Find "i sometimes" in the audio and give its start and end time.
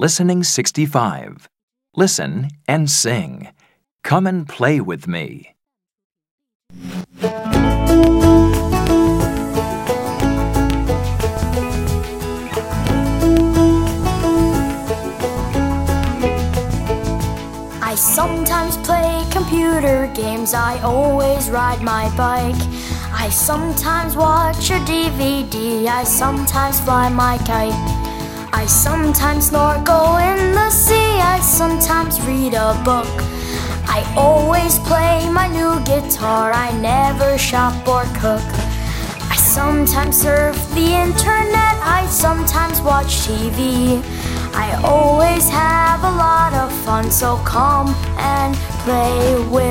17.82-18.76, 23.12-24.14, 25.88-26.78, 28.52-29.48, 31.20-32.20, 39.30-40.16, 41.82-42.80